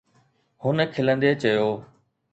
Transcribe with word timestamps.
هن 0.63 0.77
کلندي 0.93 1.31
چيو. 1.41 1.69